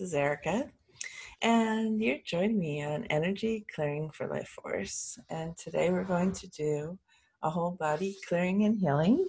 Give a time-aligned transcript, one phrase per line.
[0.00, 0.64] This is Erica,
[1.42, 5.18] and you're joining me on Energy Clearing for Life Force.
[5.28, 6.98] And today we're going to do
[7.42, 9.28] a whole body clearing and healing.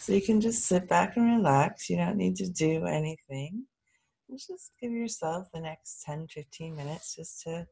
[0.00, 1.88] So you can just sit back and relax.
[1.88, 3.66] You don't need to do anything.
[4.32, 7.64] Just give yourself the next 10 15 minutes just to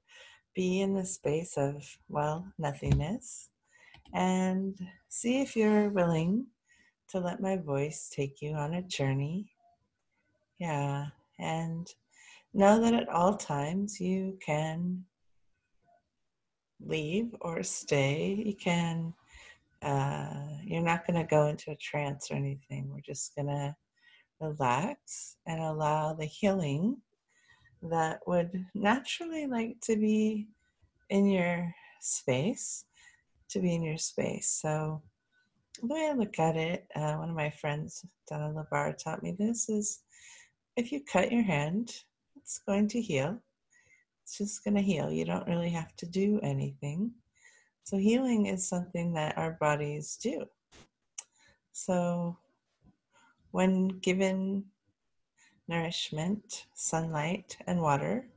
[0.55, 3.51] be in the space of, well, nothingness.
[4.15, 6.47] And see if you're willing
[7.09, 9.51] to let my voice take you on a journey.
[10.61, 11.07] Yeah,
[11.41, 11.93] and
[12.55, 15.05] know that at all times you can
[16.85, 18.43] leave or stay.
[18.45, 19.15] You can,
[19.83, 22.91] uh, you're not going to go into a trance or anything.
[22.91, 23.75] We're just going to
[24.41, 26.97] relax and allow the healing
[27.83, 30.49] that would naturally like to be
[31.11, 32.85] in your space
[33.53, 34.59] to be in your space.
[34.61, 35.03] So,
[35.81, 39.35] the way I look at it, uh, one of my friends, Donna Labar, taught me
[39.39, 40.01] this is
[40.77, 41.91] if you cut your hand,
[42.43, 43.39] it's going to heal.
[44.23, 45.11] It's just going to heal.
[45.11, 47.13] You don't really have to do anything.
[47.85, 50.47] So, healing is something that our bodies do.
[51.73, 52.37] So,
[53.51, 54.65] when given
[55.69, 58.29] nourishment, sunlight, and water,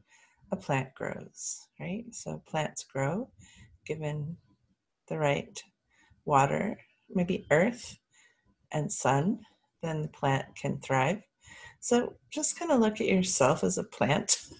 [0.52, 2.06] a plant grows, right?
[2.12, 3.30] So, plants grow
[3.86, 4.38] given
[5.08, 5.62] the right
[6.26, 7.98] water, maybe earth
[8.72, 9.40] and sun,
[9.84, 11.22] then the plant can thrive.
[11.86, 14.40] So just kind of look at yourself as a plant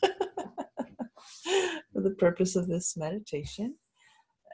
[1.92, 3.74] for the purpose of this meditation.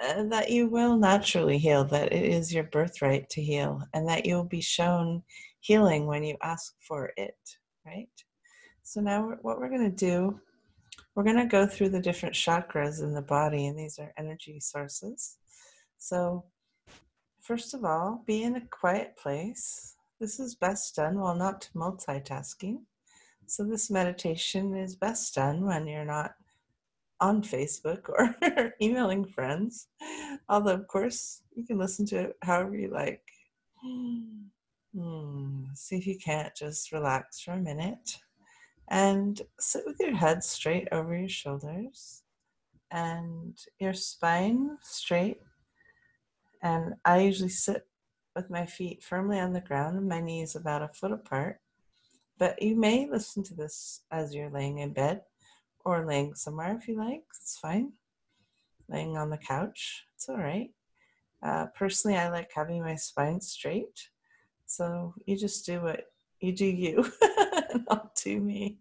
[0.02, 4.26] Uh, that you will naturally heal, that it is your birthright to heal, and that
[4.26, 5.22] you'll be shown
[5.60, 7.36] healing when you ask for it,
[7.86, 8.08] right?
[8.84, 10.40] So, now what we're going to do,
[11.14, 14.62] we're going to go through the different chakras in the body, and these are energy
[14.62, 15.40] sources.
[15.98, 16.46] So,
[17.42, 22.78] first of all, be in a quiet place this is best done while not multitasking.
[23.48, 26.36] So, this meditation is best done when you're not
[27.20, 28.36] on Facebook or
[28.82, 29.88] emailing friends.
[30.48, 33.24] Although, of course, you can listen to it however you like.
[33.84, 35.64] Hmm.
[35.74, 38.18] See if you can't just relax for a minute
[38.90, 42.22] and sit with your head straight over your shoulders
[42.92, 45.40] and your spine straight.
[46.62, 47.88] And I usually sit
[48.36, 51.60] with my feet firmly on the ground and my knees about a foot apart.
[52.38, 55.22] But you may listen to this as you're laying in bed
[55.86, 57.24] or laying somewhere if you like.
[57.40, 57.94] It's fine.
[58.90, 60.72] Laying on the couch, it's all right.
[61.44, 64.10] Uh, personally, I like having my spine straight.
[64.66, 66.06] So you just do what
[66.40, 67.06] you do, you,
[67.90, 68.80] not do me.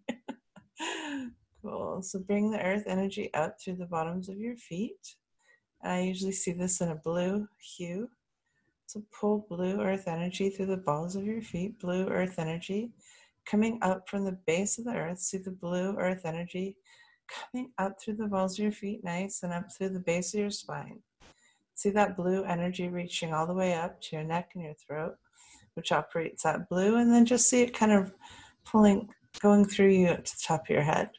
[1.61, 2.01] cool.
[2.01, 5.15] So bring the earth energy up through the bottoms of your feet.
[5.83, 8.09] I usually see this in a blue hue
[8.91, 12.91] so pull blue earth energy through the balls of your feet, blue earth energy
[13.45, 15.19] coming up from the base of the earth.
[15.19, 16.75] See the blue earth energy
[17.29, 20.41] coming up through the balls of your feet, nice, and up through the base of
[20.41, 20.99] your spine.
[21.73, 25.15] See that blue energy reaching all the way up to your neck and your throat,
[25.75, 28.11] which operates that blue, and then just see it kind of
[28.65, 29.07] pulling,
[29.39, 31.11] going through you to the top of your head.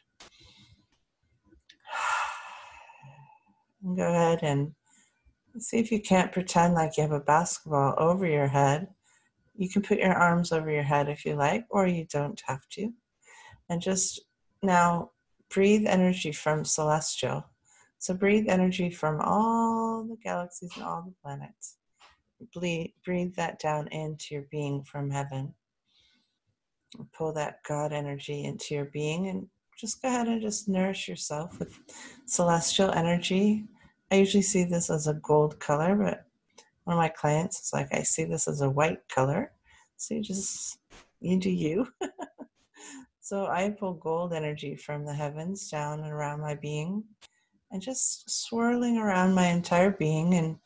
[3.85, 4.73] And go ahead and
[5.59, 8.87] See if you can't pretend like you have a basketball over your head.
[9.55, 12.67] You can put your arms over your head if you like, or you don't have
[12.71, 12.91] to.
[13.69, 14.21] And just
[14.63, 15.11] now
[15.53, 17.45] breathe energy from celestial.
[17.99, 21.77] So breathe energy from all the galaxies and all the planets.
[22.53, 25.53] Breathe, breathe that down into your being from heaven.
[27.15, 29.47] Pull that God energy into your being and
[29.79, 31.79] just go ahead and just nourish yourself with
[32.25, 33.65] celestial energy
[34.13, 36.23] I usually see this as a gold color, but
[36.83, 39.51] one of my clients is like, I see this as a white color.
[39.97, 40.77] So you just,
[41.19, 41.87] you do you.
[43.21, 47.03] so I pull gold energy from the heavens down and around my being
[47.71, 50.57] and just swirling around my entire being and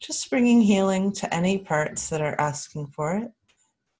[0.00, 3.30] just bringing healing to any parts that are asking for it.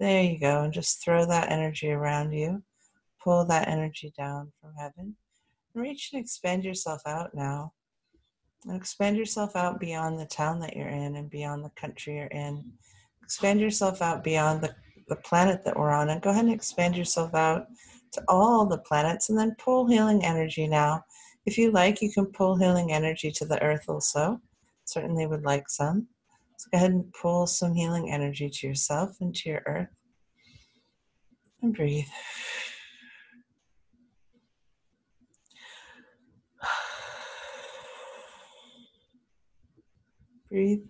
[0.01, 0.65] There you go.
[0.65, 2.61] And just throw that energy around you.
[3.23, 5.15] Pull that energy down from heaven.
[5.77, 7.73] And reach and expand yourself out now
[8.71, 12.65] expand yourself out beyond the town that you're in and beyond the country you're in.
[13.23, 14.75] Expand yourself out beyond the,
[15.09, 17.67] the planet that we're on and go ahead and expand yourself out
[18.13, 21.05] to all the planets and then pull healing energy now.
[21.45, 24.41] If you like, you can pull healing energy to the earth also.
[24.85, 26.09] Certainly would like some.
[26.59, 29.89] So go ahead and pull some healing energy to yourself and to your earth.
[31.63, 32.07] And breathe.
[40.51, 40.87] Breathe.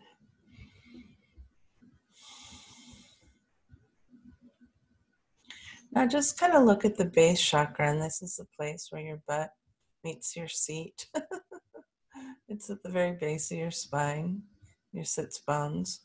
[5.93, 9.01] Now just kind of look at the base chakra, and this is the place where
[9.01, 9.51] your butt
[10.05, 11.07] meets your seat.
[12.49, 14.43] it's at the very base of your spine,
[14.93, 16.03] your sits bones.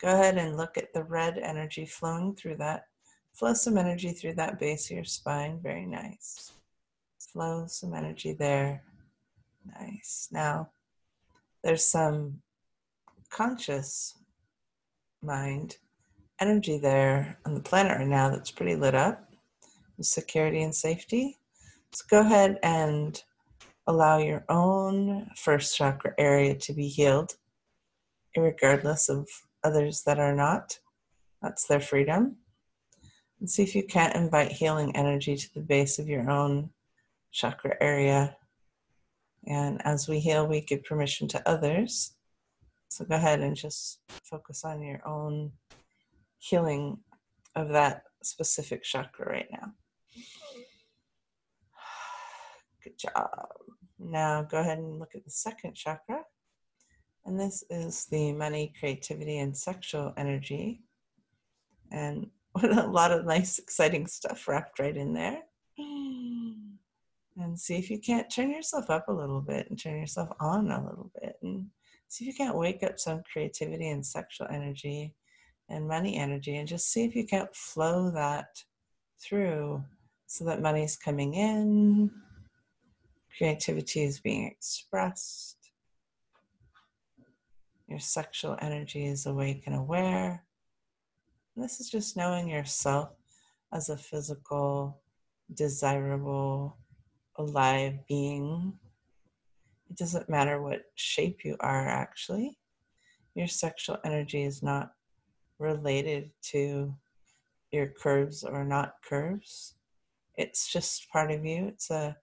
[0.00, 2.86] Go ahead and look at the red energy flowing through that.
[3.32, 5.60] Flow some energy through that base of your spine.
[5.62, 6.52] Very nice.
[7.32, 8.82] Flow some energy there.
[9.80, 10.28] Nice.
[10.32, 10.70] Now,
[11.62, 12.42] there's some
[13.32, 14.18] conscious
[15.22, 15.76] mind
[16.40, 19.30] energy there on the planet right now that's pretty lit up
[19.96, 21.38] with security and safety.
[21.92, 23.22] So go ahead and
[23.86, 27.32] allow your own first chakra area to be healed,
[28.36, 29.28] regardless of
[29.64, 30.78] others that are not.
[31.40, 32.36] That's their freedom.
[33.40, 36.70] And see if you can't invite healing energy to the base of your own
[37.32, 38.36] chakra area.
[39.46, 42.14] And as we heal, we give permission to others.
[42.92, 45.52] So go ahead and just focus on your own
[46.38, 46.98] healing
[47.56, 49.72] of that specific chakra right now.
[52.84, 53.48] Good job.
[53.98, 56.22] Now go ahead and look at the second chakra.
[57.24, 60.82] And this is the money, creativity, and sexual energy.
[61.90, 62.26] And
[62.62, 65.38] a lot of nice, exciting stuff wrapped right in there.
[65.78, 70.70] And see if you can't turn yourself up a little bit and turn yourself on
[70.70, 71.36] a little bit.
[71.42, 71.68] And
[72.12, 75.14] see if you can't wake up some creativity and sexual energy
[75.70, 78.48] and money energy and just see if you can't flow that
[79.18, 79.82] through
[80.26, 82.10] so that money's coming in,
[83.38, 85.56] creativity is being expressed,
[87.88, 90.44] your sexual energy is awake and aware.
[91.56, 93.08] And this is just knowing yourself
[93.72, 95.00] as a physical,
[95.54, 96.76] desirable,
[97.36, 98.74] alive being.
[99.92, 102.56] It doesn't matter what shape you are, actually.
[103.34, 104.92] Your sexual energy is not
[105.58, 106.94] related to
[107.72, 109.74] your curves or not curves.
[110.36, 111.66] It's just part of you.
[111.66, 112.16] It's a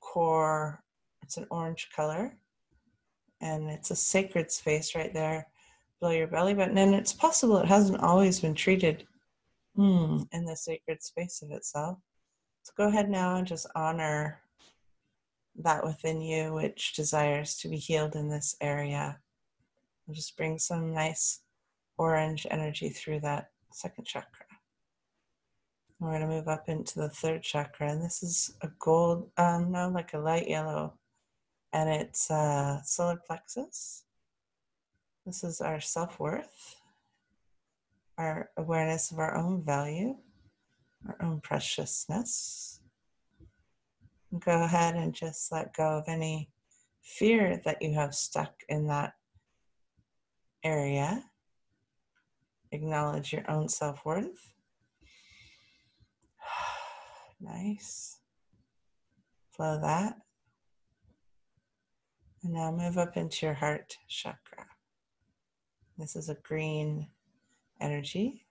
[0.00, 0.82] core,
[1.22, 2.34] it's an orange color,
[3.42, 5.48] and it's a sacred space right there
[6.00, 6.78] below your belly button.
[6.78, 9.06] And it's possible it hasn't always been treated
[9.76, 11.98] hmm, in the sacred space of itself.
[12.62, 14.41] So go ahead now and just honor
[15.56, 19.18] that within you which desires to be healed in this area.
[20.06, 21.40] And just bring some nice
[21.98, 24.46] orange energy through that second chakra.
[26.00, 29.70] We're going to move up into the third chakra, and this is a gold, um,
[29.70, 30.94] no, like a light yellow,
[31.72, 34.02] and it's uh, solar plexus.
[35.24, 36.74] This is our self worth,
[38.18, 40.16] our awareness of our own value,
[41.06, 42.71] our own preciousness.
[44.38, 46.48] Go ahead and just let go of any
[47.02, 49.14] fear that you have stuck in that
[50.64, 51.24] area
[52.72, 54.54] acknowledge your own self worth.
[57.40, 58.18] nice.
[59.50, 60.16] Flow that.
[62.42, 64.66] And now move up into your heart chakra.
[65.96, 67.06] This is a green
[67.80, 68.46] energy.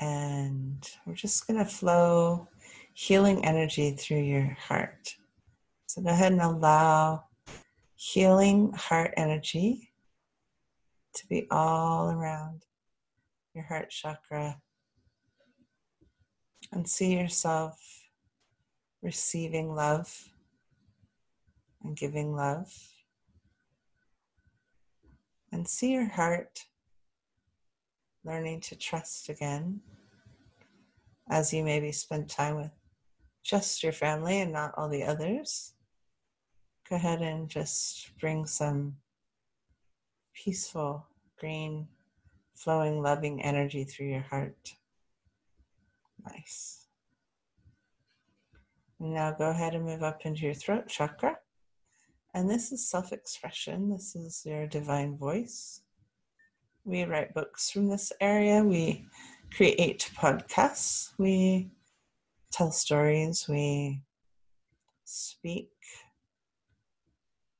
[0.00, 2.48] And we're just going to flow
[3.00, 5.14] healing energy through your heart.
[5.86, 7.22] So go ahead and allow
[7.94, 9.92] healing heart energy
[11.14, 12.64] to be all around
[13.54, 14.60] your heart chakra
[16.72, 17.78] and see yourself
[19.00, 20.12] receiving love
[21.84, 22.74] and giving love.
[25.52, 26.64] And see your heart
[28.24, 29.82] learning to trust again
[31.30, 32.72] as you maybe spend time with
[33.48, 35.72] just your family and not all the others.
[36.88, 38.96] Go ahead and just bring some
[40.34, 41.06] peaceful,
[41.38, 41.88] green,
[42.54, 44.74] flowing, loving energy through your heart.
[46.26, 46.86] Nice.
[49.00, 51.38] Now go ahead and move up into your throat chakra.
[52.34, 55.82] And this is self expression, this is your divine voice.
[56.84, 59.06] We write books from this area, we
[59.54, 61.70] create podcasts, we
[62.58, 64.02] tell stories, we
[65.04, 65.70] speak.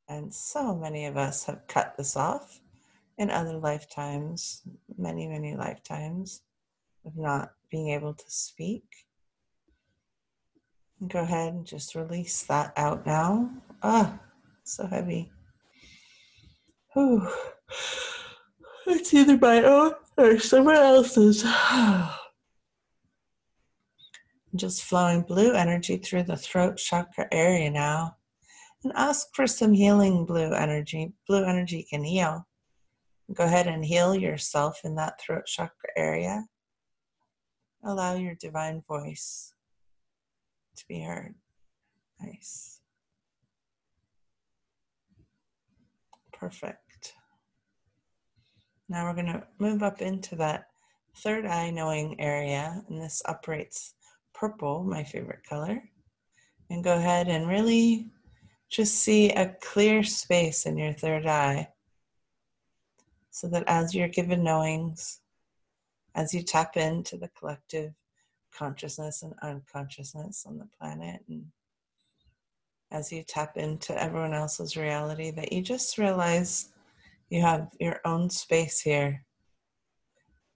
[0.08, 2.60] And so many of us have cut this off
[3.16, 4.62] in other lifetimes,
[4.96, 6.42] many, many lifetimes,
[7.06, 8.82] of not being able to speak.
[11.06, 13.50] Go ahead and just release that out now.
[13.84, 14.18] Ah,
[14.64, 15.30] so heavy.
[16.94, 17.28] Whew.
[18.86, 21.44] It's either my own or someone else's.
[24.58, 28.16] just flowing blue energy through the throat chakra area now.
[28.84, 31.12] And ask for some healing blue energy.
[31.26, 32.46] Blue energy can heal.
[33.32, 36.44] Go ahead and heal yourself in that throat chakra area.
[37.84, 39.52] Allow your divine voice
[40.76, 41.34] to be heard.
[42.20, 42.80] Nice.
[46.32, 47.14] Perfect.
[48.88, 50.66] Now we're going to move up into that
[51.16, 53.94] third eye knowing area, and this operates
[54.34, 55.82] purple, my favorite color.
[56.70, 58.10] And go ahead and really
[58.68, 61.68] just see a clear space in your third eye
[63.30, 65.20] so that as you're given knowings,
[66.14, 67.92] as you tap into the collective
[68.52, 71.46] consciousness and unconsciousness on the planet, and
[72.90, 76.70] as you tap into everyone else's reality, that you just realize
[77.30, 79.24] you have your own space here,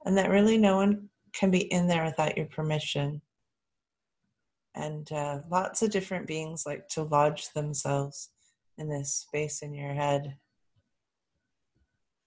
[0.05, 3.23] and that really no one can be in there without your permission
[4.75, 8.31] and uh, lots of different beings like to lodge themselves
[8.79, 10.37] in this space in your head.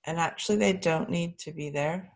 [0.06, 2.12] And actually, they don't need to be there.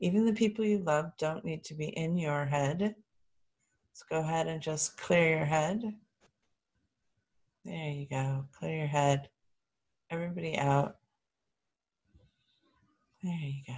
[0.00, 2.80] Even the people you love don't need to be in your head.
[2.80, 5.82] Let's go ahead and just clear your head.
[7.64, 8.46] There you go.
[8.58, 9.28] Clear your head.
[10.10, 10.96] Everybody out.
[13.22, 13.74] There you go.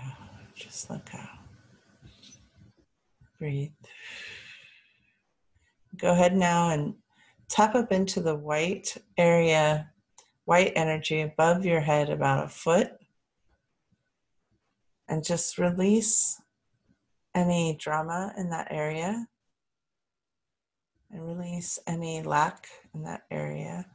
[0.54, 1.38] Just look out.
[3.38, 3.70] Breathe
[5.98, 6.94] go ahead now and
[7.48, 9.90] tap up into the white area,
[10.44, 12.92] white energy above your head about a foot.
[15.08, 16.40] And just release
[17.34, 19.26] any drama in that area
[21.10, 23.86] and release any lack in that area.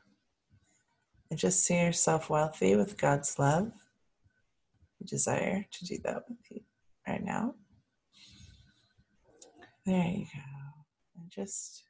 [1.30, 3.72] And just see yourself wealthy with God's love.
[5.00, 6.62] You desire to do that with you
[7.08, 7.56] right now.
[9.86, 10.42] There you go.
[11.20, 11.84] And just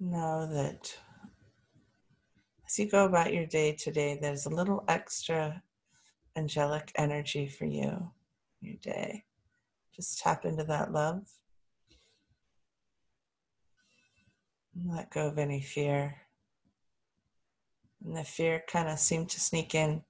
[0.00, 0.96] know that
[2.66, 5.62] as you go about your day today, there's a little extra
[6.36, 8.10] angelic energy for you
[8.60, 9.24] your day.
[9.94, 11.22] Just tap into that love.
[14.84, 16.16] Let go of any fear.
[18.04, 20.02] And the fear kind of seemed to sneak in.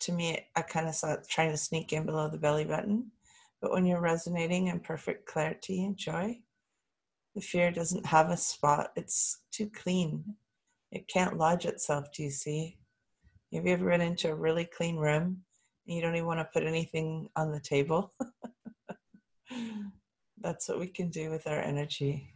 [0.00, 3.10] To me, I kind of saw it trying to sneak in below the belly button.
[3.60, 6.38] But when you're resonating in perfect clarity and joy,
[7.34, 10.36] the fear doesn't have a spot, it's too clean.
[10.92, 12.78] It can't lodge itself, do you see?
[13.52, 15.42] Have you ever been into a really clean room
[15.86, 18.12] and you don't even want to put anything on the table?
[20.40, 22.30] That's what we can do with our energy.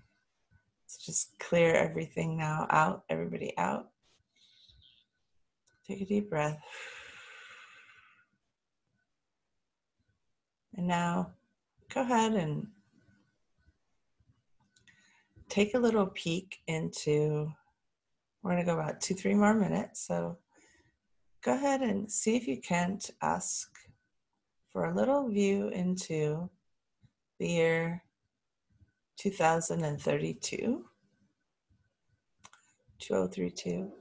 [1.05, 3.89] Just clear everything now out, everybody out.
[5.87, 6.59] Take a deep breath.
[10.77, 11.33] And now
[11.93, 12.69] go ahead and
[15.49, 17.53] take a little peek into,
[18.43, 20.07] we're going to go about two, three more minutes.
[20.07, 20.39] So
[21.43, 23.71] go ahead and see if you can't ask
[24.71, 26.49] for a little view into
[27.39, 28.03] the year
[29.17, 30.85] 2032,
[32.99, 33.93] 2032.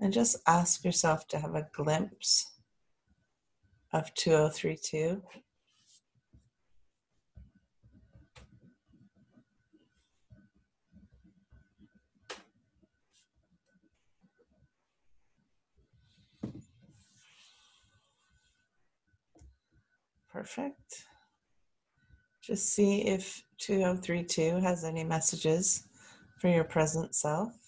[0.00, 2.50] And just ask yourself to have a glimpse
[3.92, 5.22] of 2032
[20.32, 21.04] Perfect.
[22.42, 25.86] Just see if 2032 has any messages
[26.40, 27.61] for your present self.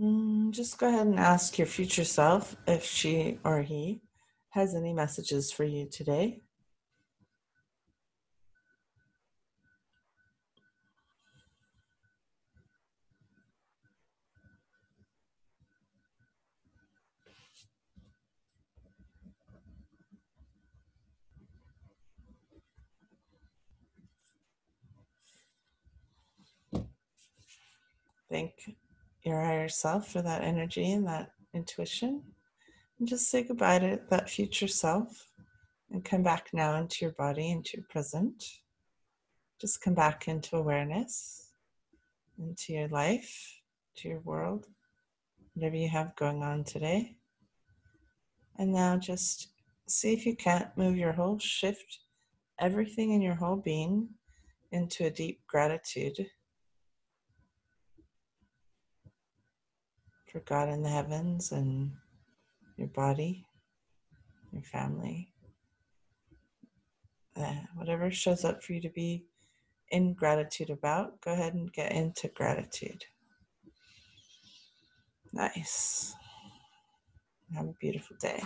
[0.00, 4.02] Mm, just go ahead and ask your future self if she or he
[4.50, 6.42] has any messages for you today.
[28.30, 28.74] Thank
[29.24, 32.22] your higher self for that energy and that intuition.
[32.98, 35.28] And just say goodbye to that future self
[35.90, 38.44] and come back now into your body, into your present.
[39.60, 41.50] Just come back into awareness,
[42.38, 43.60] into your life,
[43.96, 44.66] to your world,
[45.54, 47.16] whatever you have going on today.
[48.58, 49.48] And now just
[49.88, 52.00] see if you can't move your whole shift
[52.60, 54.08] everything in your whole being
[54.72, 56.26] into a deep gratitude
[60.34, 61.92] for God in the heavens and
[62.76, 63.46] your body,
[64.50, 65.32] your family,
[67.36, 69.26] uh, whatever shows up for you to be
[69.90, 73.04] in gratitude about, go ahead and get into gratitude.
[75.32, 76.16] Nice.
[77.54, 78.42] Have a beautiful day.